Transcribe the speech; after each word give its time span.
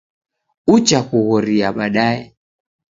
Uchakughoria 0.73 1.67
badaye 1.77 2.23